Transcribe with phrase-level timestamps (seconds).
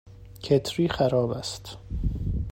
[0.41, 1.77] کتری خراب است.